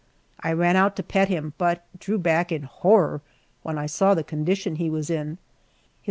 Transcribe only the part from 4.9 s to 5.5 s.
in.